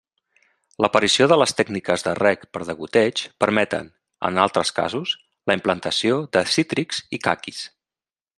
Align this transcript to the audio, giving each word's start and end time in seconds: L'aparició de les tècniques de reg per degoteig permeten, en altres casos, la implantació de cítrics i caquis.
L'aparició 0.83 1.25
de 1.31 1.35
les 1.41 1.51
tècniques 1.59 2.05
de 2.07 2.13
reg 2.19 2.47
per 2.57 2.61
degoteig 2.69 3.23
permeten, 3.45 3.93
en 4.31 4.41
altres 4.47 4.73
casos, 4.81 5.15
la 5.53 5.57
implantació 5.61 6.17
de 6.39 6.45
cítrics 6.57 7.05
i 7.19 7.23
caquis. 7.29 7.63